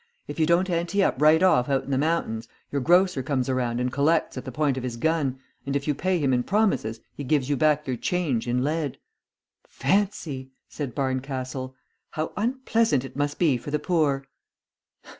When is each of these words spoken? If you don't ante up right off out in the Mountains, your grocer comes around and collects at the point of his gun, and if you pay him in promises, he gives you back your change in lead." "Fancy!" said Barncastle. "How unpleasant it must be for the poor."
If 0.27 0.39
you 0.39 0.47
don't 0.47 0.67
ante 0.67 1.03
up 1.03 1.21
right 1.21 1.43
off 1.43 1.69
out 1.69 1.83
in 1.83 1.91
the 1.91 1.97
Mountains, 1.99 2.47
your 2.71 2.81
grocer 2.81 3.21
comes 3.21 3.47
around 3.49 3.79
and 3.79 3.91
collects 3.93 4.35
at 4.35 4.45
the 4.45 4.51
point 4.51 4.75
of 4.75 4.81
his 4.81 4.97
gun, 4.97 5.37
and 5.63 5.75
if 5.75 5.87
you 5.87 5.93
pay 5.93 6.17
him 6.17 6.33
in 6.33 6.41
promises, 6.41 7.01
he 7.13 7.23
gives 7.23 7.49
you 7.51 7.55
back 7.55 7.85
your 7.85 7.97
change 7.97 8.47
in 8.47 8.63
lead." 8.63 8.97
"Fancy!" 9.67 10.49
said 10.67 10.95
Barncastle. 10.95 11.75
"How 12.09 12.33
unpleasant 12.35 13.05
it 13.05 13.15
must 13.15 13.37
be 13.37 13.57
for 13.57 13.69
the 13.69 13.77
poor." 13.77 14.25